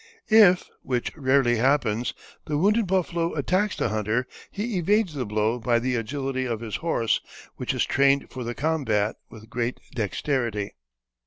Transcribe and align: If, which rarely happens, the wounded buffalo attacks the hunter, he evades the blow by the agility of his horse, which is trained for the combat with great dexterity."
If, 0.31 0.67
which 0.81 1.15
rarely 1.15 1.57
happens, 1.57 2.15
the 2.47 2.57
wounded 2.57 2.87
buffalo 2.87 3.35
attacks 3.35 3.77
the 3.77 3.89
hunter, 3.89 4.25
he 4.49 4.79
evades 4.79 5.13
the 5.13 5.27
blow 5.27 5.59
by 5.59 5.77
the 5.77 5.95
agility 5.95 6.45
of 6.45 6.59
his 6.59 6.77
horse, 6.77 7.21
which 7.57 7.71
is 7.71 7.85
trained 7.85 8.31
for 8.31 8.43
the 8.43 8.55
combat 8.55 9.17
with 9.29 9.47
great 9.51 9.79
dexterity." 9.93 10.73